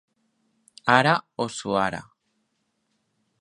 [0.93, 1.13] Ara
[1.45, 2.01] o suara.